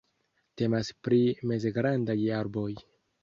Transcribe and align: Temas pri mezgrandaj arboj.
Temas 0.61 0.89
pri 1.07 1.19
mezgrandaj 1.51 2.17
arboj. 2.41 2.69